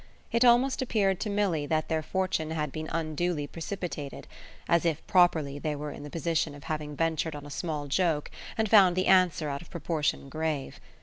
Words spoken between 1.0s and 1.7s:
to Milly